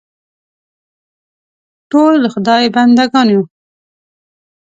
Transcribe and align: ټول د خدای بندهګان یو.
ټول 1.91 2.13
د 2.23 2.25
خدای 2.33 2.63
بندهګان 2.75 3.27
یو. 3.33 3.43